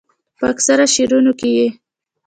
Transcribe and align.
پۀ 0.37 0.43
اکثره 0.53 0.85
شعرونو 0.93 1.31
ئې 1.39 1.67